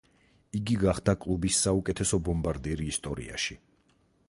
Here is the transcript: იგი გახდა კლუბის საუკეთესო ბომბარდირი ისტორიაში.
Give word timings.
იგი 0.59 0.77
გახდა 0.83 1.15
კლუბის 1.25 1.59
საუკეთესო 1.67 2.21
ბომბარდირი 2.29 2.91
ისტორიაში. 2.95 3.61